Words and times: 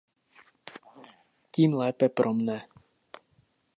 Tím 1.51 1.73
lépe 1.73 2.09
pro 2.09 2.33
mne"". 2.33 2.61